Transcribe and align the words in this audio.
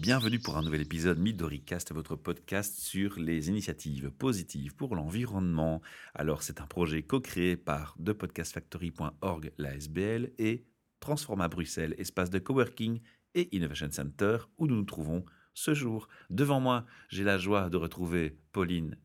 Bienvenue 0.00 0.38
pour 0.38 0.56
un 0.56 0.62
nouvel 0.62 0.82
épisode 0.82 1.18
MidoriCast, 1.18 1.92
votre 1.94 2.16
podcast 2.16 2.78
sur 2.78 3.18
les 3.18 3.48
initiatives 3.48 4.10
positives 4.10 4.74
pour 4.74 4.96
l'environnement. 4.96 5.80
Alors, 6.14 6.42
c'est 6.42 6.60
un 6.60 6.66
projet 6.66 7.02
co-créé 7.02 7.56
par 7.56 7.96
thepodcastfactory.org, 8.04 9.52
la 9.56 9.74
SBL, 9.74 10.32
et 10.38 10.66
Transforma 11.00 11.48
Bruxelles, 11.48 11.94
espace 11.96 12.28
de 12.28 12.38
coworking 12.38 13.00
et 13.34 13.54
innovation 13.56 13.88
center, 13.90 14.38
où 14.58 14.66
nous 14.66 14.76
nous 14.76 14.84
trouvons 14.84 15.24
ce 15.54 15.74
jour. 15.74 16.08
Devant 16.28 16.60
moi, 16.60 16.84
j'ai 17.08 17.24
la 17.24 17.38
joie 17.38 17.70
de 17.70 17.76
retrouver 17.76 18.36
Pauline. 18.52 18.98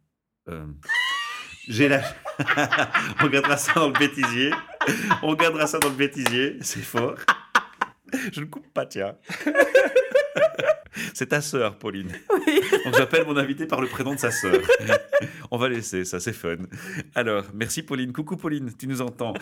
Euh, 0.50 0.65
j'ai 1.69 1.87
la. 1.87 2.01
On 3.21 3.28
gardera 3.28 3.57
ça 3.57 3.74
dans 3.75 3.87
le 3.87 4.00
bêtisier. 4.00 4.51
On 5.21 5.36
gardera 5.36 5.68
ça 5.68 5.78
dans 5.78 5.89
le 5.89 5.96
bêtisier, 5.96 6.57
c'est 6.61 6.82
fort. 6.82 7.18
Je 8.32 8.42
ne 8.42 8.46
coupe 8.46 8.68
pas, 8.74 8.86
tiens. 8.87 9.15
C'est 11.14 11.28
ta 11.28 11.42
sœur, 11.42 11.78
Pauline. 11.78 12.10
Oui. 12.48 12.61
Donc 12.86 12.96
j'appelle 12.96 13.25
mon 13.25 13.36
invité 13.38 13.66
par 13.68 13.82
le 13.82 13.88
prénom 13.88 14.14
de 14.16 14.20
sa 14.20 14.32
sœur. 14.32 14.56
On 15.52 15.57
va 15.57 15.68
laisser, 15.70 16.06
ça 16.06 16.20
c'est 16.20 16.32
fun. 16.34 16.56
Alors, 17.16 17.43
merci 17.54 17.84
Pauline. 17.84 18.14
Coucou 18.14 18.38
Pauline, 18.38 18.71
tu 18.78 18.88
nous 18.88 19.02
entends. 19.02 19.33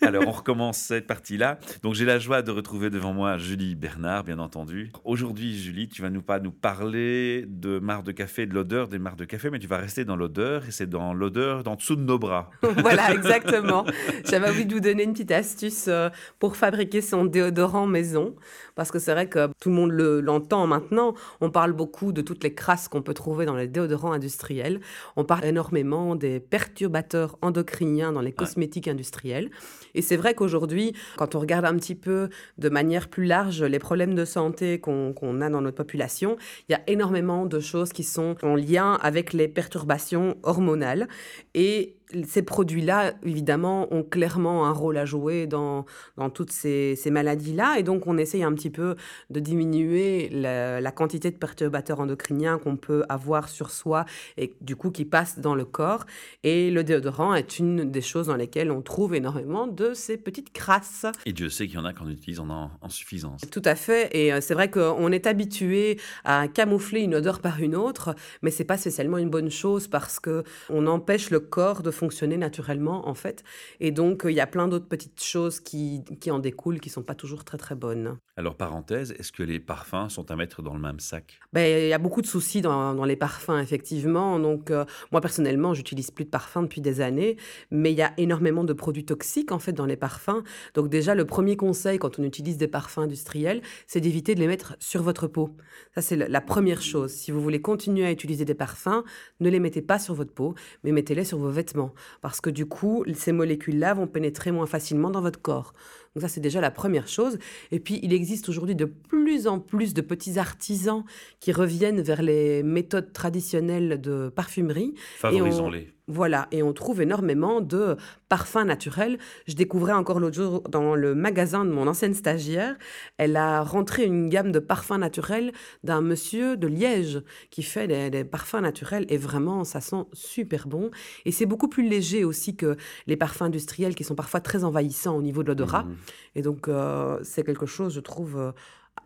Alors, 0.00 0.24
on 0.26 0.30
recommence 0.30 0.78
cette 0.78 1.06
partie-là. 1.06 1.58
Donc 1.82 1.94
j'ai 1.94 2.04
la 2.04 2.18
joie 2.18 2.42
de 2.42 2.50
retrouver 2.50 2.90
devant 2.90 3.12
moi 3.12 3.36
Julie 3.38 3.74
Bernard, 3.74 4.24
bien 4.24 4.38
entendu. 4.38 4.92
Aujourd'hui, 5.04 5.58
Julie, 5.58 5.88
tu 5.88 6.00
vas 6.00 6.10
nous 6.10 6.22
pas 6.22 6.38
nous 6.38 6.52
parler 6.52 7.44
de 7.48 7.78
marre 7.80 8.02
de 8.04 8.12
café, 8.12 8.46
de 8.46 8.54
l'odeur 8.54 8.88
des 8.88 8.98
marres 8.98 9.16
de 9.16 9.24
café, 9.24 9.50
mais 9.50 9.58
tu 9.58 9.66
vas 9.66 9.78
rester 9.78 10.04
dans 10.04 10.16
l'odeur, 10.16 10.64
et 10.66 10.70
c'est 10.70 10.88
dans 10.88 11.12
l'odeur 11.12 11.64
d'en 11.64 11.74
dessous 11.74 11.96
de 11.96 12.02
nos 12.02 12.18
bras. 12.18 12.50
voilà, 12.62 13.12
exactement. 13.12 13.84
J'avais 14.24 14.48
envie 14.48 14.64
de 14.64 14.72
vous 14.74 14.80
donner 14.80 15.02
une 15.02 15.12
petite 15.12 15.32
astuce 15.32 15.86
euh, 15.88 16.08
pour 16.38 16.56
fabriquer 16.56 17.00
son 17.02 17.24
déodorant 17.24 17.86
maison. 17.86 18.36
Parce 18.74 18.92
que 18.92 19.00
c'est 19.00 19.12
vrai 19.12 19.28
que 19.28 19.48
tout 19.60 19.70
le 19.70 19.74
monde 19.74 19.90
le- 19.90 20.20
l'entend 20.20 20.66
maintenant. 20.78 21.14
On 21.40 21.50
parle 21.50 21.72
beaucoup 21.72 22.12
de 22.12 22.22
toutes 22.22 22.44
les 22.44 22.54
crasses 22.54 22.88
qu'on 22.88 23.02
peut 23.02 23.14
trouver 23.14 23.46
dans 23.46 23.56
les 23.56 23.66
déodorants 23.66 24.12
industriels. 24.12 24.80
On 25.16 25.24
parle 25.24 25.44
énormément 25.44 26.16
des 26.16 26.40
perturbateurs 26.40 27.36
endocriniens 27.42 28.12
dans 28.12 28.20
les 28.20 28.32
cosmétiques 28.32 28.88
industriels. 28.88 29.50
Et 29.94 30.02
c'est 30.02 30.16
vrai 30.16 30.34
qu'aujourd'hui, 30.34 30.94
quand 31.16 31.34
on 31.34 31.40
regarde 31.40 31.64
un 31.64 31.76
petit 31.76 31.94
peu 31.94 32.28
de 32.58 32.68
manière 32.68 33.08
plus 33.08 33.24
large 33.24 33.62
les 33.62 33.78
problèmes 33.78 34.14
de 34.14 34.24
santé 34.24 34.78
qu'on 34.80 35.40
a 35.40 35.50
dans 35.50 35.60
notre 35.60 35.76
population, 35.76 36.36
il 36.68 36.72
y 36.72 36.74
a 36.74 36.82
énormément 36.86 37.46
de 37.46 37.60
choses 37.60 37.92
qui 37.92 38.04
sont 38.04 38.36
en 38.42 38.54
lien 38.54 38.94
avec 39.02 39.32
les 39.32 39.48
perturbations 39.48 40.36
hormonales. 40.42 41.08
Et 41.54 41.97
ces 42.26 42.42
produits-là, 42.42 43.14
évidemment, 43.22 43.92
ont 43.92 44.02
clairement 44.02 44.66
un 44.66 44.72
rôle 44.72 44.96
à 44.96 45.04
jouer 45.04 45.46
dans, 45.46 45.84
dans 46.16 46.30
toutes 46.30 46.52
ces, 46.52 46.96
ces 46.96 47.10
maladies-là. 47.10 47.78
Et 47.78 47.82
donc, 47.82 48.06
on 48.06 48.16
essaye 48.16 48.42
un 48.42 48.52
petit 48.52 48.70
peu 48.70 48.96
de 49.30 49.40
diminuer 49.40 50.28
la, 50.30 50.80
la 50.80 50.92
quantité 50.92 51.30
de 51.30 51.36
perturbateurs 51.36 52.00
endocriniens 52.00 52.58
qu'on 52.58 52.76
peut 52.76 53.04
avoir 53.08 53.48
sur 53.48 53.70
soi 53.70 54.04
et 54.36 54.54
du 54.60 54.76
coup 54.76 54.90
qui 54.90 55.04
passent 55.04 55.38
dans 55.38 55.54
le 55.54 55.64
corps. 55.64 56.06
Et 56.44 56.70
le 56.70 56.84
déodorant 56.84 57.34
est 57.34 57.58
une 57.58 57.90
des 57.90 58.00
choses 58.00 58.28
dans 58.28 58.36
lesquelles 58.36 58.70
on 58.70 58.82
trouve 58.82 59.14
énormément 59.14 59.66
de 59.66 59.94
ces 59.94 60.16
petites 60.16 60.52
crasses. 60.52 61.06
Et 61.26 61.32
Dieu 61.32 61.48
sait 61.48 61.66
qu'il 61.66 61.76
y 61.76 61.78
en 61.78 61.84
a 61.84 61.92
qu'on 61.92 62.08
utilise 62.08 62.40
en, 62.40 62.70
en 62.80 62.88
suffisance. 62.88 63.42
Tout 63.50 63.62
à 63.64 63.74
fait. 63.74 64.08
Et 64.12 64.32
euh, 64.32 64.40
c'est 64.40 64.54
vrai 64.54 64.70
qu'on 64.70 65.12
est 65.12 65.26
habitué 65.26 66.00
à 66.24 66.48
camoufler 66.48 67.02
une 67.02 67.14
odeur 67.14 67.40
par 67.40 67.60
une 67.60 67.76
autre, 67.76 68.14
mais 68.42 68.50
c'est 68.50 68.64
pas 68.64 68.76
spécialement 68.76 69.18
une 69.18 69.30
bonne 69.30 69.50
chose 69.50 69.88
parce 69.88 70.20
que 70.20 70.44
on 70.70 70.86
empêche 70.86 71.30
le 71.30 71.40
corps 71.40 71.82
de 71.82 71.90
fonctionner 71.98 72.36
naturellement, 72.36 73.08
en 73.08 73.14
fait. 73.14 73.44
Et 73.80 73.90
donc, 73.90 74.24
euh, 74.24 74.30
il 74.30 74.34
y 74.36 74.40
a 74.40 74.46
plein 74.46 74.68
d'autres 74.68 74.88
petites 74.88 75.22
choses 75.22 75.60
qui, 75.60 76.04
qui 76.20 76.30
en 76.30 76.38
découlent 76.38 76.80
qui 76.80 76.90
sont 76.90 77.02
pas 77.02 77.14
toujours 77.14 77.44
très, 77.44 77.58
très 77.58 77.74
bonnes. 77.74 78.16
Alors, 78.36 78.54
parenthèse, 78.54 79.12
est-ce 79.18 79.32
que 79.32 79.42
les 79.42 79.58
parfums 79.58 80.08
sont 80.08 80.30
à 80.30 80.36
mettre 80.36 80.62
dans 80.62 80.74
le 80.74 80.80
même 80.80 81.00
sac? 81.00 81.40
Ben, 81.52 81.84
il 81.84 81.88
y 81.88 81.92
a 81.92 81.98
beaucoup 81.98 82.22
de 82.22 82.26
soucis 82.26 82.60
dans, 82.60 82.94
dans 82.94 83.04
les 83.04 83.16
parfums, 83.16 83.58
effectivement. 83.60 84.38
Donc, 84.38 84.70
euh, 84.70 84.84
moi, 85.10 85.20
personnellement, 85.20 85.74
j'utilise 85.74 86.10
plus 86.10 86.24
de 86.24 86.30
parfums 86.30 86.62
depuis 86.62 86.80
des 86.80 87.00
années, 87.00 87.36
mais 87.70 87.90
il 87.92 87.98
y 87.98 88.02
a 88.02 88.12
énormément 88.16 88.64
de 88.64 88.72
produits 88.72 89.04
toxiques, 89.04 89.50
en 89.50 89.58
fait, 89.58 89.72
dans 89.72 89.86
les 89.86 89.96
parfums. 89.96 90.42
Donc, 90.74 90.88
déjà, 90.88 91.14
le 91.14 91.24
premier 91.24 91.56
conseil 91.56 91.98
quand 91.98 92.18
on 92.18 92.22
utilise 92.22 92.58
des 92.58 92.68
parfums 92.68 92.98
industriels, 92.98 93.60
c'est 93.86 94.00
d'éviter 94.00 94.36
de 94.36 94.40
les 94.40 94.46
mettre 94.46 94.76
sur 94.78 95.02
votre 95.02 95.26
peau. 95.26 95.56
Ça, 95.94 96.02
c'est 96.02 96.16
la 96.16 96.40
première 96.40 96.80
chose. 96.80 97.12
Si 97.12 97.32
vous 97.32 97.40
voulez 97.40 97.60
continuer 97.60 98.06
à 98.06 98.12
utiliser 98.12 98.44
des 98.44 98.54
parfums, 98.54 99.02
ne 99.40 99.50
les 99.50 99.60
mettez 99.60 99.82
pas 99.82 99.98
sur 99.98 100.14
votre 100.14 100.32
peau, 100.32 100.54
mais 100.84 100.92
mettez-les 100.92 101.24
sur 101.24 101.38
vos 101.38 101.50
vêtements. 101.50 101.87
Parce 102.20 102.40
que 102.40 102.50
du 102.50 102.66
coup, 102.66 103.04
ces 103.14 103.32
molécules-là 103.32 103.94
vont 103.94 104.06
pénétrer 104.06 104.52
moins 104.52 104.66
facilement 104.66 105.10
dans 105.10 105.20
votre 105.20 105.40
corps. 105.40 105.72
Donc 106.18 106.22
ça, 106.22 106.34
c'est 106.34 106.40
déjà 106.40 106.60
la 106.60 106.72
première 106.72 107.06
chose. 107.06 107.38
Et 107.70 107.78
puis, 107.78 108.00
il 108.02 108.12
existe 108.12 108.48
aujourd'hui 108.48 108.74
de 108.74 108.86
plus 108.86 109.46
en 109.46 109.60
plus 109.60 109.94
de 109.94 110.00
petits 110.00 110.36
artisans 110.36 111.04
qui 111.38 111.52
reviennent 111.52 112.00
vers 112.00 112.22
les 112.22 112.64
méthodes 112.64 113.12
traditionnelles 113.12 114.00
de 114.00 114.28
parfumerie. 114.34 114.94
Favorisons-les. 115.18 115.94
Voilà, 116.10 116.48
et 116.52 116.62
on 116.62 116.72
trouve 116.72 117.02
énormément 117.02 117.60
de 117.60 117.96
parfums 118.30 118.64
naturels. 118.64 119.18
Je 119.46 119.54
découvrais 119.54 119.92
encore 119.92 120.20
l'autre 120.20 120.36
jour 120.36 120.62
dans 120.62 120.94
le 120.94 121.14
magasin 121.14 121.66
de 121.66 121.70
mon 121.70 121.86
ancienne 121.86 122.14
stagiaire, 122.14 122.76
elle 123.18 123.36
a 123.36 123.62
rentré 123.62 124.04
une 124.04 124.30
gamme 124.30 124.50
de 124.50 124.58
parfums 124.58 124.96
naturels 124.96 125.52
d'un 125.84 126.00
monsieur 126.00 126.56
de 126.56 126.66
Liège 126.66 127.20
qui 127.50 127.62
fait 127.62 127.86
des, 127.86 128.08
des 128.08 128.24
parfums 128.24 128.62
naturels 128.62 129.04
et 129.10 129.18
vraiment, 129.18 129.64
ça 129.64 129.82
sent 129.82 130.06
super 130.14 130.66
bon. 130.66 130.90
Et 131.26 131.30
c'est 131.30 131.44
beaucoup 131.44 131.68
plus 131.68 131.86
léger 131.86 132.24
aussi 132.24 132.56
que 132.56 132.78
les 133.06 133.18
parfums 133.18 133.42
industriels 133.42 133.94
qui 133.94 134.04
sont 134.04 134.14
parfois 134.14 134.40
très 134.40 134.64
envahissants 134.64 135.14
au 135.14 135.22
niveau 135.22 135.42
de 135.42 135.48
l'odorat. 135.48 135.82
Mhm. 135.82 135.96
Et 136.34 136.42
donc, 136.42 136.68
euh, 136.68 137.18
c'est 137.22 137.44
quelque 137.44 137.66
chose, 137.66 137.94
je 137.94 138.00
trouve, 138.00 138.38
euh, 138.38 138.52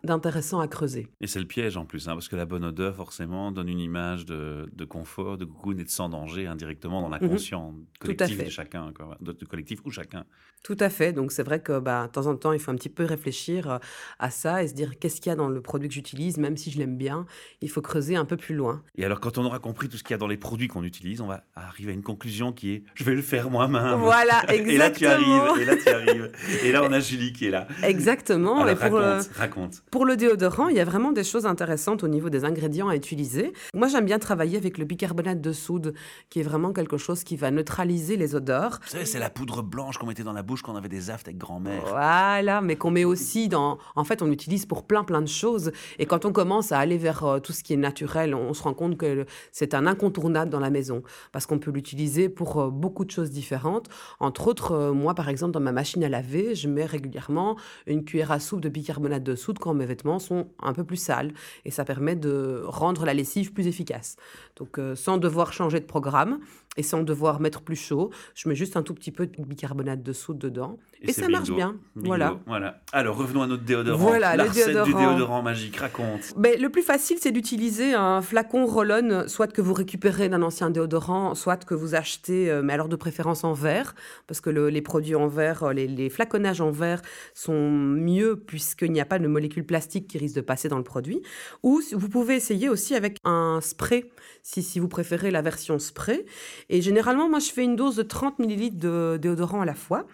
d'intéressant 0.03 0.59
à 0.59 0.67
creuser. 0.67 1.07
Et 1.21 1.27
c'est 1.27 1.39
le 1.39 1.45
piège 1.45 1.77
en 1.77 1.85
plus, 1.85 2.07
hein, 2.07 2.13
parce 2.13 2.27
que 2.27 2.35
la 2.35 2.45
bonne 2.45 2.63
odeur, 2.65 2.95
forcément, 2.95 3.51
donne 3.51 3.69
une 3.69 3.79
image 3.79 4.25
de, 4.25 4.69
de 4.73 4.85
confort, 4.85 5.37
de 5.37 5.45
cocoon 5.45 5.77
et 5.77 5.83
de 5.83 5.89
sans 5.89 6.09
danger 6.09 6.47
indirectement 6.47 7.01
dans 7.01 7.09
l'inconscient 7.09 7.71
Mhm. 7.71 7.85
à 8.01 8.05
collectif 8.05 8.37
fait. 8.37 8.43
de 8.45 8.49
chacun, 8.49 8.91
quoi, 8.95 9.17
de, 9.21 9.31
de 9.31 9.45
collectif 9.45 9.79
ou 9.85 9.91
chacun. 9.91 10.25
Tout 10.63 10.77
à 10.79 10.89
fait. 10.89 11.11
Donc, 11.11 11.31
c'est 11.33 11.43
vrai 11.43 11.61
que 11.61 11.79
bah, 11.79 12.07
de 12.07 12.11
temps 12.11 12.27
en 12.27 12.35
temps, 12.37 12.53
il 12.53 12.59
faut 12.59 12.71
un 12.71 12.75
petit 12.75 12.87
peu 12.89 13.03
réfléchir 13.03 13.69
euh, 13.69 13.77
à 14.19 14.29
ça 14.29 14.63
et 14.63 14.67
se 14.69 14.73
dire 14.73 14.97
qu'est-ce 14.97 15.19
qu'il 15.19 15.29
y 15.29 15.33
a 15.33 15.35
dans 15.35 15.49
le 15.49 15.61
produit 15.61 15.89
que 15.89 15.93
j'utilise, 15.95 16.37
même 16.37 16.55
si 16.55 16.71
je 16.71 16.77
l'aime 16.79 16.97
bien, 16.97 17.25
il 17.61 17.69
faut 17.69 17.81
creuser 17.81 18.15
un 18.15 18.23
peu 18.25 18.37
plus 18.37 18.55
loin. 18.55 18.81
Et 18.95 19.03
alors, 19.03 19.19
quand 19.19 19.37
on 19.37 19.43
aura 19.45 19.59
compris 19.59 19.89
tout 19.89 19.97
ce 19.97 20.03
qu'il 20.03 20.11
y 20.11 20.13
a 20.13 20.17
dans 20.17 20.27
les 20.27 20.37
produits 20.37 20.67
qu'on 20.69 20.83
utilise, 20.83 21.19
on 21.21 21.27
va 21.27 21.43
arriver 21.55 21.91
à 21.91 21.95
une 21.95 22.01
conclusion 22.03 22.53
qui 22.53 22.71
est 22.71 22.83
je 22.95 23.03
vais 23.03 23.15
le 23.15 23.21
faire 23.21 23.49
moi-même. 23.49 23.99
Voilà, 23.99 24.41
Et 24.53 24.77
là, 24.77 24.89
tu 24.89 25.03
exactement. 25.05 25.43
arrives, 25.43 25.61
et 25.61 25.65
là, 25.65 25.75
tu 25.75 25.89
arrives. 25.89 26.31
Et 26.63 26.71
là, 26.71 26.83
on 26.83 26.91
a 26.93 26.99
Julie 27.01 27.33
qui 27.33 27.47
est 27.47 27.51
là. 27.51 27.67
Exactement. 27.83 28.61
Alors, 28.61 28.69
Et 28.69 28.75
pour, 28.89 28.97
euh, 28.97 29.17
raconte, 29.17 29.31
raconte. 29.35 29.82
Pour 29.91 30.05
le 30.05 30.17
déodorant, 30.17 30.69
il 30.69 30.75
y 30.75 30.79
a 30.79 30.85
vraiment 30.85 31.11
des 31.11 31.23
choses 31.23 31.45
intéressantes 31.45 32.03
au 32.03 32.07
niveau 32.07 32.29
des 32.29 32.45
ingrédients 32.45 32.87
à 32.87 32.95
utiliser. 32.95 33.53
Moi, 33.75 33.87
j'aime 33.87 34.05
bien 34.05 34.17
travailler 34.17 34.57
avec 34.57 34.77
le 34.77 34.85
bicarbonate 34.85 35.39
de 35.39 35.51
soude, 35.51 35.93
qui 36.29 36.39
est 36.39 36.43
vraiment 36.43 36.73
quelque 36.73 36.97
chose 36.97 37.23
qui 37.23 37.35
va 37.35 37.51
neutraliser 37.51 38.17
les 38.17 38.33
odeurs. 38.33 38.79
Vous 38.83 38.89
savez, 38.89 39.05
c'est 39.05 39.19
la 39.19 39.29
poudre 39.29 39.61
blanche 39.61 39.97
qu'on 39.99 40.07
mettait 40.07 40.23
dans 40.23 40.33
la 40.33 40.41
bouche 40.41 40.63
quand 40.63 40.73
on 40.73 40.77
avait 40.77 40.89
des 40.89 41.09
aftes 41.09 41.27
avec 41.27 41.37
grand-mère. 41.37 41.83
Voilà, 41.87 42.61
mais 42.61 42.75
qu'on 42.75 42.89
met 42.89 43.05
aussi 43.05 43.49
dans... 43.49 43.77
En 43.95 44.03
fait, 44.03 44.21
on 44.21 44.25
l'utilise 44.25 44.65
pour 44.65 44.83
plein, 44.83 45.03
plein 45.03 45.21
de 45.21 45.27
choses. 45.27 45.71
Et 45.99 46.05
quand 46.05 46.25
on 46.25 46.31
commence 46.31 46.71
à 46.71 46.79
aller 46.79 46.97
vers 46.97 47.23
euh, 47.23 47.39
tout 47.39 47.53
ce 47.53 47.63
qui 47.63 47.73
est 47.73 47.77
naturel, 47.77 48.33
on 48.33 48.53
se 48.53 48.63
rend 48.63 48.73
compte 48.73 48.97
que 48.97 49.25
c'est 49.51 49.75
un 49.75 49.85
incontournable 49.85 50.49
dans 50.49 50.59
la 50.59 50.69
maison. 50.69 51.03
Parce 51.31 51.45
qu'on 51.45 51.59
peut 51.59 51.71
l'utiliser 51.71 52.29
pour 52.29 52.59
euh, 52.59 52.69
beaucoup 52.69 53.05
de 53.05 53.11
choses 53.11 53.29
différentes. 53.29 53.89
Entre 54.19 54.47
autres, 54.47 54.71
euh, 54.71 54.91
moi, 54.93 55.13
par 55.13 55.29
exemple, 55.29 55.51
dans 55.51 55.59
ma 55.59 55.71
machine 55.71 56.03
à 56.03 56.09
laver, 56.09 56.55
je 56.55 56.67
mets 56.67 56.85
régulièrement 56.85 57.57
une 57.85 58.03
cuillère 58.03 58.31
à 58.31 58.39
soupe 58.39 58.61
de 58.61 58.69
bicarbonate 58.69 59.23
de 59.23 59.35
soude 59.35 59.59
quand 59.59 59.72
mes 59.75 59.85
vêtements 59.85 60.19
sont 60.19 60.47
un 60.61 60.73
peu 60.73 60.83
plus 60.83 60.97
sales. 60.97 61.33
Et 61.65 61.71
ça 61.71 61.85
permet 61.85 62.15
de 62.15 62.61
rendre 62.65 63.05
la 63.05 63.13
lessive 63.13 63.53
plus 63.53 63.67
efficace. 63.67 64.15
Donc, 64.57 64.77
euh, 64.79 64.95
sans 64.95 65.17
devoir 65.17 65.53
changer 65.53 65.79
de 65.79 65.85
programme 65.85 66.39
et 66.75 66.83
sans 66.83 67.03
devoir 67.03 67.39
mettre 67.39 67.61
plus 67.61 67.75
chaud, 67.75 68.09
je 68.33 68.49
mets 68.49 68.55
juste 68.55 68.75
un 68.77 68.81
tout 68.83 68.95
petit 68.95 69.11
peu 69.11 69.27
de 69.27 69.43
bicarbonate 69.43 70.01
de 70.01 70.11
soude 70.13 70.39
dedans. 70.39 70.77
Et, 71.01 71.11
ça 71.11 71.27
marche 71.27 71.51
bien. 71.51 71.75
Bingo. 71.95 72.07
Voilà. 72.07 72.39
voilà. 72.47 72.81
Alors, 72.93 73.15
revenons 73.17 73.43
à 73.43 73.47
notre 73.47 73.63
déodorant. 73.63 73.97
Voilà, 73.97 74.35
la 74.35 74.43
le 74.45 74.49
recette 74.49 74.83
du 74.83 74.93
déodorant. 74.93 75.43
magique, 75.43 75.75
raconte. 75.75 76.33
Ben, 76.37 76.59
le 76.59 76.69
plus 76.69 76.81
facile, 76.81 77.17
c'est 77.19 77.31
d'utiliser 77.31 77.93
un 77.93 78.21
flacon 78.23 78.65
roll-on, 78.65 79.27
soit 79.27 79.47
que 79.51 79.61
vous 79.61 79.73
récupérez 79.73 80.29
d'un 80.29 80.41
ancien 80.41 80.71
déodorant, 80.71 81.35
soit 81.35 81.63
que 81.63 81.75
vous 81.75 81.93
achetez, 81.93 82.49
euh, 82.49 82.61
mais 82.63 82.73
alors 82.73 82.87
de 82.89 82.95
préférence 82.95 83.43
en 83.43 83.53
verre, 83.53 83.93
parce 84.25 84.41
que 84.41 84.49
le- 84.49 84.69
les 84.69 84.81
produits 84.81 85.13
en 85.15 85.27
verre, 85.27 85.63
euh, 85.63 85.73
les, 85.73 85.85
les 85.87 86.09
flaconnages 86.09 86.61
en 86.61 86.71
verre 86.71 87.01
sont 87.35 87.69
mieux 87.69 88.35
puisqu'il 88.37 88.91
n'y 88.91 89.01
a 89.01 89.05
pas 89.05 89.19
de 89.19 89.27
molécules 89.27 89.52
plastiques 89.61 90.07
qui 90.07 90.17
risquent 90.17 90.37
de 90.37 90.41
passer 90.41 90.69
dans 90.69 90.77
le 90.77 90.83
produit. 90.83 91.21
Ou 91.61 91.81
vous 91.91 92.09
pouvez 92.09 92.35
essayer 92.35 92.69
aussi 92.69 92.95
avec 92.95 93.17
un 93.23 93.59
spray, 93.61 94.09
si, 94.41 94.63
si 94.63 94.79
vous 94.79 94.87
préférez 94.87 95.29
la 95.29 95.43
version 95.43 95.77
spray. 95.77 96.25
Et 96.69 96.81
généralement, 96.81 97.29
moi, 97.29 97.39
je 97.39 97.51
fais 97.51 97.63
une 97.63 97.75
dose 97.75 97.97
de 97.97 98.03
30 98.03 98.39
ml 98.39 98.77
de 98.77 99.19
déodorant 99.21 99.61
à 99.61 99.65
la 99.65 99.75
fois. 99.75 100.07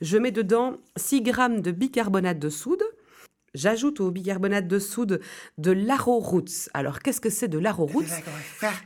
Je 0.00 0.16
mets 0.16 0.30
dedans 0.30 0.78
6 0.96 1.22
grammes 1.22 1.60
de 1.60 1.72
bicarbonate 1.72 2.38
de 2.38 2.48
soude. 2.48 2.82
J'ajoute 3.54 4.00
au 4.00 4.10
bicarbonate 4.10 4.68
de 4.68 4.78
soude 4.78 5.20
de 5.56 5.72
l'arrowroots. 5.72 6.68
Alors, 6.74 7.00
qu'est-ce 7.00 7.20
que 7.20 7.30
c'est 7.30 7.48
de 7.48 7.58
l'arrowroots 7.58 8.04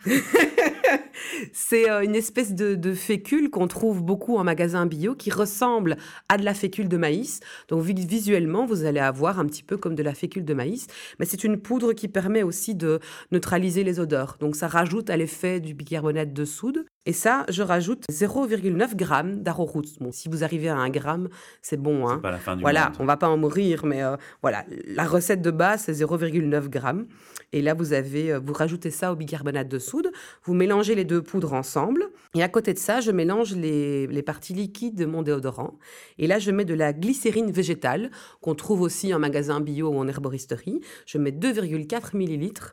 C'est 1.52 1.90
euh, 1.90 2.02
une 2.02 2.14
espèce 2.14 2.54
de, 2.54 2.74
de 2.74 2.92
fécule 2.94 3.50
qu'on 3.50 3.68
trouve 3.68 4.02
beaucoup 4.02 4.36
en 4.36 4.44
magasin 4.44 4.86
bio 4.86 5.14
qui 5.14 5.30
ressemble 5.30 5.96
à 6.28 6.36
de 6.38 6.44
la 6.44 6.54
fécule 6.54 6.88
de 6.88 6.96
maïs. 6.96 7.40
Donc 7.68 7.82
vi- 7.84 7.94
visuellement, 8.06 8.66
vous 8.66 8.84
allez 8.84 9.00
avoir 9.00 9.38
un 9.40 9.46
petit 9.46 9.62
peu 9.62 9.76
comme 9.76 9.94
de 9.94 10.02
la 10.02 10.14
fécule 10.14 10.44
de 10.44 10.54
maïs, 10.54 10.86
mais 11.18 11.26
c'est 11.26 11.44
une 11.44 11.58
poudre 11.58 11.92
qui 11.92 12.08
permet 12.08 12.42
aussi 12.42 12.74
de 12.74 13.00
neutraliser 13.32 13.84
les 13.84 14.00
odeurs. 14.00 14.36
Donc 14.40 14.56
ça 14.56 14.68
rajoute 14.68 15.10
à 15.10 15.16
l'effet 15.16 15.60
du 15.60 15.74
bicarbonate 15.74 16.32
de 16.32 16.44
soude. 16.44 16.84
Et 17.06 17.14
ça, 17.14 17.46
je 17.48 17.62
rajoute 17.62 18.04
0,9 18.12 18.90
g 18.98 19.36
d'arrowroot. 19.42 19.86
Bon, 20.00 20.12
si 20.12 20.28
vous 20.28 20.44
arrivez 20.44 20.68
à 20.68 20.76
un 20.76 20.90
gramme, 20.90 21.28
c'est 21.62 21.78
bon. 21.80 22.06
Hein. 22.06 22.18
Pas 22.18 22.30
la 22.30 22.38
fin 22.38 22.56
du 22.56 22.60
Voilà, 22.62 22.86
monde. 22.90 22.96
on 23.00 23.04
va 23.06 23.16
pas 23.16 23.28
en 23.28 23.38
mourir, 23.38 23.86
mais 23.86 24.02
euh, 24.02 24.16
voilà, 24.42 24.64
la 24.86 25.04
recette 25.04 25.40
de 25.40 25.50
base 25.50 25.84
c'est 25.86 25.92
0,9 25.92 26.70
g. 26.72 27.04
Et 27.52 27.62
là, 27.62 27.72
vous 27.74 27.94
avez, 27.94 28.32
euh, 28.32 28.38
vous 28.38 28.52
rajoutez 28.52 28.90
ça 28.90 29.12
au 29.12 29.16
bicarbonate 29.16 29.66
de 29.68 29.78
soude, 29.78 30.10
vous 30.44 30.52
mélangez 30.54 30.94
les 30.94 31.04
deux 31.04 31.19
poudres 31.22 31.52
ensemble. 31.52 32.10
Et 32.34 32.42
à 32.42 32.48
côté 32.48 32.72
de 32.74 32.78
ça, 32.78 33.00
je 33.00 33.10
mélange 33.10 33.54
les, 33.54 34.06
les 34.06 34.22
parties 34.22 34.54
liquides 34.54 34.96
de 34.96 35.06
mon 35.06 35.22
déodorant. 35.22 35.78
Et 36.18 36.26
là, 36.26 36.38
je 36.38 36.50
mets 36.50 36.64
de 36.64 36.74
la 36.74 36.92
glycérine 36.92 37.50
végétale 37.50 38.10
qu'on 38.40 38.54
trouve 38.54 38.82
aussi 38.82 39.12
en 39.14 39.18
magasin 39.18 39.60
bio 39.60 39.88
ou 39.88 39.98
en 39.98 40.08
herboristerie. 40.08 40.80
Je 41.06 41.18
mets 41.18 41.32
2,4 41.32 42.16
millilitres. 42.16 42.72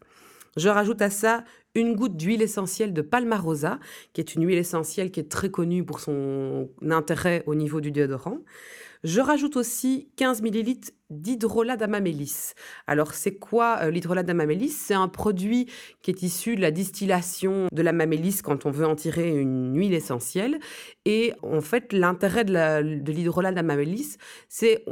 Je 0.57 0.69
rajoute 0.69 1.01
à 1.01 1.09
ça 1.09 1.43
une 1.75 1.95
goutte 1.95 2.17
d'huile 2.17 2.41
essentielle 2.41 2.91
de 2.93 3.03
Palmarosa, 3.03 3.79
qui 4.13 4.21
est 4.21 4.33
une 4.33 4.45
huile 4.45 4.57
essentielle 4.57 5.11
qui 5.11 5.19
est 5.19 5.29
très 5.29 5.51
connue 5.51 5.85
pour 5.85 5.99
son 5.99 6.69
intérêt 6.89 7.43
au 7.45 7.53
niveau 7.53 7.79
du 7.79 7.91
déodorant. 7.91 8.39
Je 9.03 9.21
rajoute 9.21 9.55
aussi 9.57 10.09
15 10.15 10.41
millilitres 10.41 10.89
d'hydrolat 11.09 11.77
d'amamélis. 11.77 12.53
Alors, 12.87 13.13
c'est 13.13 13.35
quoi 13.35 13.79
euh, 13.81 13.91
l'hydrolat 13.91 14.23
d'amamélis 14.23 14.69
C'est 14.69 14.93
un 14.93 15.07
produit 15.07 15.67
qui 16.01 16.11
est 16.11 16.21
issu 16.23 16.55
de 16.55 16.61
la 16.61 16.71
distillation 16.71 17.67
de 17.71 17.81
l'amamélis 17.81 18.41
quand 18.43 18.65
on 18.65 18.71
veut 18.71 18.85
en 18.85 18.95
tirer 18.95 19.29
une 19.29 19.77
huile 19.77 19.93
essentielle. 19.93 20.59
Et 21.05 21.33
en 21.43 21.61
fait, 21.61 21.93
l'intérêt 21.93 22.43
de 22.43 22.53
la- 22.53 22.83
de 22.83 23.11
l'hydrolat 23.11 23.51
d'amamélis, 23.51 24.17
c'est 24.49 24.83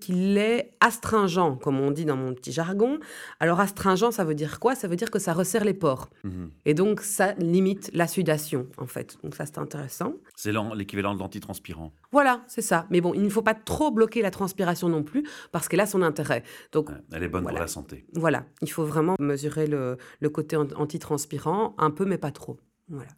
qu'il 0.00 0.38
est 0.38 0.72
astringent, 0.80 1.56
comme 1.62 1.80
on 1.80 1.90
dit 1.90 2.04
dans 2.04 2.16
mon 2.16 2.32
petit 2.34 2.52
jargon. 2.52 2.98
Alors, 3.40 3.60
astringent, 3.60 4.10
ça 4.10 4.24
veut 4.24 4.34
dire 4.34 4.60
quoi? 4.60 4.74
Ça 4.74 4.88
veut 4.88 4.96
dire 4.96 5.10
que 5.10 5.18
ça 5.18 5.32
resserre 5.32 5.64
les 5.64 5.74
pores. 5.74 6.08
Mhm. 6.24 6.50
Et 6.64 6.74
donc, 6.74 7.00
ça 7.00 7.34
limite 7.34 7.90
la 7.92 8.06
sudation, 8.06 8.66
en 8.78 8.86
fait. 8.86 9.16
Donc, 9.22 9.34
ça, 9.34 9.46
c'est 9.46 9.58
intéressant. 9.58 10.14
C'est 10.34 10.52
l'équivalent 10.74 11.14
de 11.14 11.18
l'antitranspirant. 11.18 11.92
Voilà, 12.12 12.42
c'est 12.46 12.62
ça. 12.62 12.86
Mais 12.90 13.00
bon, 13.00 13.12
il 13.14 13.22
ne 13.22 13.28
faut 13.28 13.42
pas 13.42 13.54
trop 13.54 13.90
bloquer 13.90 14.22
la 14.22 14.30
transpiration 14.30 14.88
non 14.88 15.02
plus, 15.02 15.24
parce 15.58 15.68
qu'elle 15.68 15.80
a 15.80 15.86
son 15.86 16.02
intérêt. 16.02 16.42
Donc, 16.72 16.90
Elle 17.12 17.22
est 17.22 17.28
bonne 17.28 17.42
Voilà. 17.42 17.56
pour 17.56 17.62
la 17.62 17.68
santé. 17.68 18.04
voilà, 18.14 18.44
il 18.62 18.70
faut 18.70 18.84
vraiment 18.84 19.14
mesurer 19.18 19.66
le, 19.66 19.96
le 20.20 20.28
côté 20.28 20.56
an- 20.56 20.68
antitranspirant, 20.76 21.74
un 21.78 21.90
peu, 21.90 22.04
mais 22.04 22.18
pas 22.18 22.30
trop. 22.30 22.58
Voilà. 22.88 23.08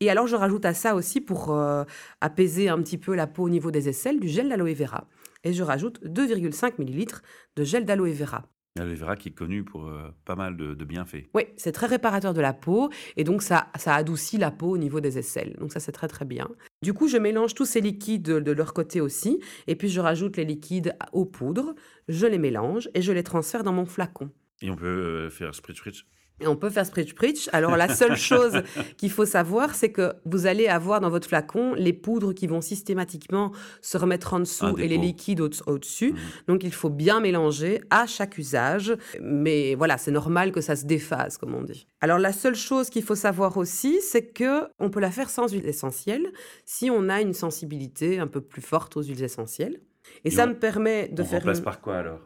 Et 0.00 0.10
alors, 0.10 0.26
je 0.26 0.34
rajoute 0.36 0.64
à 0.64 0.74
ça 0.74 0.94
aussi, 0.96 1.20
pour 1.20 1.52
euh, 1.54 1.84
apaiser 2.20 2.68
un 2.68 2.78
petit 2.82 2.98
peu 2.98 3.14
la 3.14 3.26
peau 3.26 3.44
au 3.44 3.48
niveau 3.48 3.70
des 3.70 3.88
aisselles, 3.88 4.18
du 4.20 4.28
gel 4.28 4.48
d'aloe 4.48 4.74
vera. 4.74 5.06
Et 5.44 5.52
je 5.52 5.62
rajoute 5.62 6.00
2,5 6.04 6.74
millilitres 6.78 7.22
de 7.56 7.62
gel 7.64 7.84
d'aloe 7.84 8.10
vera. 8.12 8.44
L'aloe 8.76 8.94
vera 8.96 9.16
qui 9.16 9.28
est 9.30 9.32
connu 9.32 9.64
pour 9.64 9.86
euh, 9.86 10.08
pas 10.24 10.34
mal 10.36 10.56
de, 10.56 10.74
de 10.74 10.84
bienfaits. 10.84 11.26
Oui, 11.34 11.44
c'est 11.56 11.72
très 11.72 11.86
réparateur 11.86 12.34
de 12.34 12.40
la 12.40 12.52
peau 12.52 12.90
et 13.16 13.24
donc 13.24 13.42
ça, 13.42 13.68
ça 13.76 13.94
adoucit 13.94 14.36
la 14.36 14.50
peau 14.50 14.68
au 14.70 14.78
niveau 14.78 15.00
des 15.00 15.16
aisselles. 15.18 15.56
Donc 15.58 15.72
ça, 15.72 15.80
c'est 15.80 15.92
très 15.92 16.06
très 16.08 16.24
bien. 16.24 16.48
Du 16.82 16.94
coup, 16.94 17.08
je 17.08 17.16
mélange 17.16 17.54
tous 17.54 17.64
ces 17.64 17.80
liquides 17.80 18.22
de, 18.22 18.52
leur 18.52 18.72
côté 18.72 19.00
aussi 19.00 19.40
et 19.66 19.74
puis 19.74 19.88
je 19.88 20.00
rajoute 20.00 20.36
les 20.36 20.44
liquides 20.44 20.96
aux 21.12 21.24
poudres, 21.24 21.74
je 22.06 22.26
les 22.26 22.38
mélange 22.38 22.88
et 22.94 23.02
je 23.02 23.10
les 23.12 23.24
transfère 23.24 23.64
dans 23.64 23.72
mon 23.72 23.84
flacon. 23.84 24.30
Et 24.62 24.70
on 24.70 24.76
peut 24.76 24.86
euh, 24.86 25.30
faire 25.30 25.54
spritz. 25.54 26.04
Et 26.40 26.46
on 26.46 26.56
peut 26.56 26.70
faire 26.70 26.86
spritz 26.86 27.10
spritz. 27.10 27.48
Alors 27.52 27.76
la 27.76 27.88
seule 27.94 28.16
chose 28.32 28.62
qu'il 28.96 29.10
faut 29.10 29.26
savoir, 29.26 29.74
c'est 29.74 29.90
que 29.90 30.12
vous 30.24 30.46
allez 30.46 30.68
avoir 30.68 31.00
dans 31.00 31.10
votre 31.10 31.26
flacon 31.28 31.74
les 31.74 31.92
poudres 31.92 32.32
qui 32.34 32.46
vont 32.46 32.60
systématiquement 32.60 33.52
se 33.82 33.98
remettre 33.98 34.34
en 34.34 34.40
dessous 34.40 34.66
Un 34.66 34.76
et 34.76 34.86
les 34.88 34.98
liquides 34.98 35.40
au- 35.40 35.50
au-dessus. 35.66 36.12
Mhm. 36.12 36.18
Donc 36.46 36.64
il 36.64 36.72
faut 36.72 36.90
bien 36.90 37.20
mélanger 37.20 37.80
à 37.90 38.06
chaque 38.06 38.38
usage. 38.38 38.96
Mais 39.20 39.74
voilà, 39.74 39.98
c'est 39.98 40.10
normal 40.12 40.52
que 40.52 40.60
ça 40.60 40.76
se 40.76 40.84
déphase, 40.86 41.38
comme 41.38 41.54
on 41.54 41.62
dit. 41.62 41.86
Alors 42.00 42.18
la 42.18 42.32
seule 42.32 42.54
chose 42.54 42.88
qu'il 42.90 43.02
faut 43.02 43.16
savoir 43.16 43.56
aussi, 43.56 43.98
c'est 44.00 44.26
que 44.26 44.62
on 44.78 44.90
peut 44.90 45.00
la 45.00 45.10
faire 45.10 45.30
sans 45.30 45.52
huile 45.52 45.66
essentielle 45.66 46.32
si 46.64 46.90
on 46.90 47.08
a 47.08 47.20
une 47.20 47.32
sensibilité 47.34 48.18
un 48.20 48.26
peu 48.28 48.40
plus 48.40 48.62
forte 48.62 48.96
aux 48.96 49.02
huiles 49.02 49.24
essentielles. 49.24 49.80
Et, 50.24 50.28
Et 50.28 50.30
ça 50.30 50.44
on- 50.44 50.48
me 50.48 50.54
permet 50.54 51.08
de 51.08 51.22
on 51.22 51.26
faire 51.26 51.40
remplace 51.40 51.58
une- 51.58 51.64
par 51.64 51.80
quoi 51.80 51.96
alors? 51.96 52.20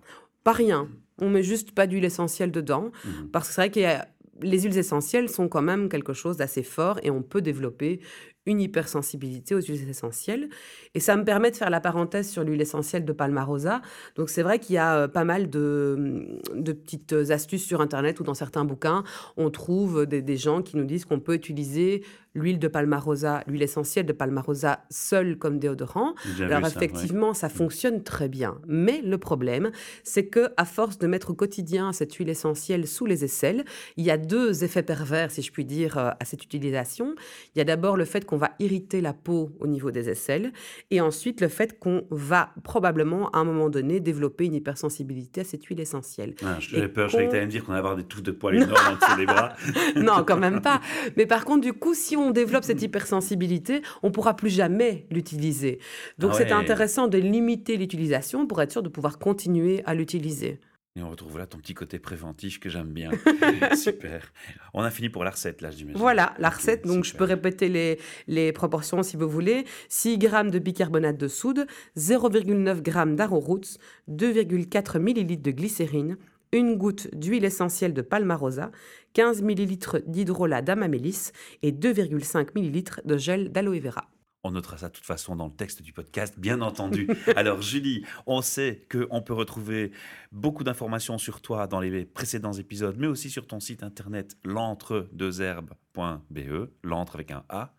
Pas 0.45 0.53
rien. 0.53 0.89
On 1.19 1.29
met 1.31 1.43
juste 1.43 1.73
pas 1.73 1.87
d'huile 1.87 2.05
essentielle 2.05 2.51
dedans. 2.51 2.91
Mhm. 3.05 3.29
Parce 3.31 3.49
que 3.49 3.55
c'est 3.55 3.61
vrai 3.61 3.71
que 3.71 4.07
les 4.41 4.61
huiles 4.61 4.79
essentielles 4.79 5.29
sont 5.29 5.49
quand 5.49 5.63
même 5.63 5.89
quelque 5.89 6.13
chose 6.13 6.37
d'assez 6.37 6.63
fort 6.63 6.99
et 7.03 7.11
on 7.11 7.23
peut 7.23 7.43
développer 7.43 8.01
une 8.47 8.61
hypersensibilité 8.61 9.55
aux 9.55 9.61
huiles 9.61 9.89
essentielles. 9.89 10.49
Et 10.95 11.01
ça 11.01 11.17
me 11.17 11.25
permet 11.25 11.51
de 11.51 11.57
faire 11.57 11.71
la 11.71 11.81
parenthèse 11.81 12.29
sur 12.29 12.45
l'huile 12.45 12.61
essentielle 12.61 13.05
de 13.05 13.13
Palmarosa. 13.13 13.83
Donc 14.17 14.31
c'est 14.31 14.43
vrai 14.43 14.59
qu'il 14.59 14.75
y 14.75 14.79
a 14.79 14.97
euh, 14.97 15.09
pas 15.09 15.25
mal 15.25 15.49
de, 15.49 16.39
de 16.55 16.73
petites 16.73 17.13
astuces 17.13 17.65
sur 17.65 17.81
Internet 17.81 18.21
ou 18.21 18.25
dans 18.25 18.35
certains 18.35 18.65
bouquins. 18.65 19.05
On 19.37 19.51
trouve 19.51 20.07
des, 20.07 20.23
des 20.23 20.37
gens 20.37 20.63
qui 20.63 20.77
nous 20.77 20.85
disent 20.85 21.05
qu'on 21.05 21.21
peut 21.21 21.35
utiliser 21.35 22.03
l'huile 22.35 22.59
de 22.59 22.69
Palmarosa, 22.69 23.43
l'huile 23.47 23.63
essentielle 23.63 24.07
de 24.07 24.13
Palmarosa 24.13 24.85
seule 24.91 25.37
comme 25.37 25.59
déodorant. 25.59 26.15
Alors 26.41 26.63
ouais. 26.63 26.69
effectivement, 26.69 27.35
ça 27.35 27.49
fonctionne 27.49 28.03
très 28.03 28.29
bien. 28.29 28.59
Mais 28.67 29.03
le 29.03 29.19
problème, 29.19 29.71
c'est 30.03 30.27
que 30.27 30.51
à 30.57 30.65
force 30.65 30.99
de 30.99 31.07
mettre 31.07 31.31
au 31.31 31.35
quotidien 31.35 31.93
cette 31.93 32.15
huile 32.15 32.31
essentielle 32.31 32.87
sous 32.87 33.07
les 33.07 33.25
aisselles, 33.25 33.65
il 33.97 34.05
y 34.05 34.11
a 34.11 34.17
deux 34.17 34.65
effets 34.65 34.83
pervers, 34.83 35.31
si 35.31 35.43
je 35.43 35.53
puis 35.53 35.65
dire, 35.65 35.99
euh, 35.99 36.11
à 36.19 36.25
cette 36.25 36.43
utilisation. 36.45 37.15
Il 37.55 37.59
y 37.59 37.61
a 37.61 37.65
d'abord 37.65 37.97
le 37.97 38.05
fait 38.05 38.25
qu'on 38.33 38.39
va 38.39 38.53
irriter 38.61 39.03
la 39.03 39.13
peau 39.13 39.51
au 39.61 39.67
niveau 39.67 39.91
des 39.91 40.09
aisselles, 40.09 40.55
et 40.91 41.03
ensuite 41.03 41.43
le 41.43 41.49
fait 41.49 41.79
qu'on 41.79 42.05
va 42.09 42.55
probablement 42.65 43.29
à 43.33 43.41
un 43.41 43.45
moment 43.45 43.69
donné 43.69 44.01
développer 44.01 44.47
une 44.47 44.55
hypersensibilité 44.55 45.43
à 45.43 45.45
cette 45.45 45.63
huile 45.67 45.81
essentielle. 45.81 46.35
Ah, 46.43 46.57
J'avais 46.59 46.89
peur, 46.89 47.11
je 47.11 47.19
que 47.19 47.31
tu 47.31 47.37
me 47.37 47.47
dire 47.47 47.63
qu'on 47.63 47.73
allait 47.73 47.81
avoir 47.81 47.95
des 47.95 48.05
touffes 48.05 48.23
de 48.23 48.31
poils 48.31 48.57
énormes 48.57 48.73
en 48.73 48.95
dessous 48.95 49.17
des 49.19 49.27
bras. 49.27 49.53
non, 49.97 50.25
quand 50.27 50.39
même 50.39 50.63
pas. 50.63 50.81
Mais 51.19 51.27
par 51.27 51.45
contre, 51.45 51.61
du 51.61 51.75
coup, 51.75 51.93
si 51.93 52.17
on 52.17 52.31
développe 52.31 52.65
cette 52.65 52.81
hypersensibilité, 52.81 53.83
on 54.03 54.11
pourra 54.11 54.35
plus 54.35 54.49
jamais 54.49 55.07
l'utiliser. 55.11 55.79
Donc, 56.17 56.31
Ah 56.33 56.39
c'est 56.39 56.53
intéressant 56.53 57.09
de 57.09 57.19
limiter 57.19 57.77
l'utilisation 57.77 58.47
pour 58.47 58.63
être 58.63 58.73
sûr 58.73 58.83
de 58.83 58.89
pouvoir 58.89 59.19
continuer 59.19 59.83
à 59.85 59.93
l'utiliser. 59.93 60.59
Et 60.95 61.03
on 61.03 61.09
retrouve 61.09 61.39
là 61.39 61.47
ton 61.47 61.57
petit 61.57 61.73
côté 61.73 61.99
préventif 61.99 62.61
que 62.61 62.69
j'aime 62.69 62.93
bien. 62.93 63.11
super. 63.77 64.31
On 64.75 64.83
a 64.83 64.91
fini 64.91 65.09
pour 65.09 65.25
la 65.25 65.31
recette 65.31 65.63
là, 65.63 65.71
j'imagine. 65.71 65.99
Voilà, 65.99 66.35
la 66.39 66.51
recette. 66.51 66.87
Donc, 66.87 67.05
je 67.05 67.17
peux 67.17 67.25
répéter 67.25 67.71
les, 67.71 67.99
les 68.29 68.53
proportions 68.53 69.03
si 69.03 69.17
vous 69.17 69.29
voulez. 69.29 69.65
6 69.89 70.21
g 70.21 70.29
de 70.29 70.59
bicarbonate 70.59 71.17
de 71.17 71.29
soude, 71.29 71.67
0,9 71.97 72.85
g 72.85 73.15
d'arrowroots, 73.17 73.79
2,4 74.11 74.99
ml 74.99 75.41
de 75.41 75.51
glycérine, 75.51 76.19
une 76.53 76.77
goutte 76.77 77.09
d'huile 77.15 77.47
essentielle 77.47 77.95
de 77.95 78.03
palmarosa, 78.03 78.71
15 79.15 79.43
ml 79.43 80.03
d'hydrolat 80.07 80.61
d'amamélis 80.61 81.33
et 81.63 81.73
2,5 81.73 82.49
ml 82.55 83.03
de 83.07 83.17
gel 83.17 83.51
d'aloe 83.51 83.81
vera. 83.81 84.12
On 84.45 84.51
notera 84.51 84.77
ça 84.77 84.89
de 84.89 84.93
toute 84.93 85.05
façon 85.05 85.37
dans 85.37 85.47
le 85.47 85.53
texte 85.53 85.83
du 85.83 85.93
podcast, 85.93 86.35
bien 86.37 86.63
entendu. 86.63 87.09
Alors 87.37 87.63
Julie, 87.63 88.05
on 88.27 88.43
sait 88.43 88.85
qu'on 88.91 89.23
peut 89.23 89.35
retrouver 89.35 89.93
beaucoup 90.33 90.65
d'informations 90.65 91.17
sur 91.17 91.41
toi 91.41 91.69
dans 91.69 91.79
les 91.79 92.05
précédents 92.05 92.53
épisodes, 92.53 92.97
mais 92.99 93.07
aussi 93.07 93.31
sur 93.31 93.47
ton 93.47 93.61
site 93.61 93.85
internet 93.85 94.37
l'entre-deux-herbes.be, 94.45 96.71
l'entre 96.83 97.15
avec 97.15 97.31
un 97.31 97.45
A. 97.49 97.73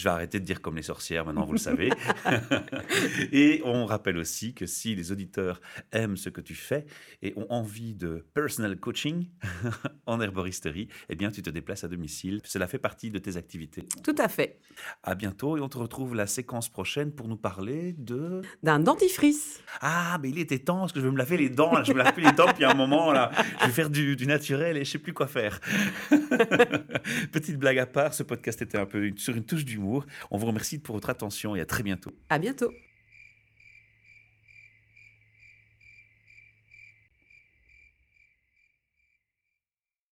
Je 0.00 0.04
vais 0.04 0.10
arrêter 0.10 0.40
de 0.40 0.46
dire 0.46 0.62
comme 0.62 0.76
les 0.76 0.82
sorcières, 0.82 1.26
maintenant 1.26 1.44
vous 1.44 1.52
le 1.52 1.58
savez. 1.58 1.90
et 3.32 3.60
on 3.66 3.84
rappelle 3.84 4.16
aussi 4.16 4.54
que 4.54 4.64
si 4.64 4.94
les 4.94 5.12
auditeurs 5.12 5.60
aiment 5.92 6.16
ce 6.16 6.30
que 6.30 6.40
tu 6.40 6.54
fais 6.54 6.86
et 7.20 7.34
ont 7.36 7.46
envie 7.50 7.94
de 7.94 8.24
personal 8.32 8.78
coaching 8.80 9.28
en 10.06 10.18
herboristerie, 10.22 10.88
eh 11.10 11.16
bien 11.16 11.30
tu 11.30 11.42
te 11.42 11.50
déplaces 11.50 11.84
à 11.84 11.88
domicile. 11.88 12.40
Cela 12.44 12.66
fait 12.66 12.78
partie 12.78 13.10
de 13.10 13.18
tes 13.18 13.36
activités. 13.36 13.84
Tout 14.02 14.14
à 14.16 14.28
fait. 14.28 14.58
À 15.02 15.14
bientôt 15.14 15.58
et 15.58 15.60
on 15.60 15.68
te 15.68 15.76
retrouve 15.76 16.14
la 16.14 16.26
séquence 16.26 16.70
prochaine 16.70 17.12
pour 17.12 17.28
nous 17.28 17.36
parler 17.36 17.92
de... 17.98 18.40
D'un 18.62 18.80
dentifrice. 18.80 19.62
Ah, 19.82 20.16
mais 20.22 20.30
il 20.30 20.38
était 20.38 20.60
temps 20.60 20.80
parce 20.80 20.92
que 20.92 21.00
je 21.00 21.04
veux 21.04 21.12
me 21.12 21.18
laver 21.18 21.36
les 21.36 21.50
dents. 21.50 21.74
là. 21.74 21.82
Je 21.82 21.92
me 21.92 21.98
lave 21.98 22.14
plus 22.14 22.22
les 22.22 22.32
dents 22.32 22.46
depuis 22.46 22.64
un 22.64 22.72
moment. 22.72 23.12
là. 23.12 23.32
Je 23.60 23.66
vais 23.66 23.72
faire 23.72 23.90
du, 23.90 24.16
du 24.16 24.26
naturel 24.26 24.78
et 24.78 24.84
je 24.86 24.92
sais 24.92 24.98
plus 24.98 25.12
quoi 25.12 25.26
faire. 25.26 25.60
Petite 27.32 27.58
blague 27.58 27.78
à 27.78 27.84
part, 27.86 28.14
ce 28.14 28.22
podcast 28.22 28.62
était 28.62 28.78
un 28.78 28.86
peu 28.86 29.12
sur 29.16 29.36
une 29.36 29.44
touche 29.44 29.66
d'humour. 29.66 29.89
On 30.30 30.38
vous 30.38 30.46
remercie 30.46 30.78
pour 30.78 30.94
votre 30.94 31.10
attention 31.10 31.56
et 31.56 31.60
à 31.60 31.66
très 31.66 31.82
bientôt. 31.82 32.12
À 32.28 32.38
bientôt. 32.38 32.70